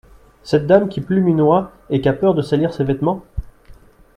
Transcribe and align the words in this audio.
Cette 0.41 0.63
madame 0.63 0.89
qui 0.89 0.99
plume 0.99 1.27
une 1.27 1.41
oie 1.41 1.73
et 1.91 2.01
qu’a 2.01 2.13
peur 2.13 2.33
de 2.33 2.41
salir 2.41 2.73
ses 2.73 2.83
vêtements? 2.83 3.23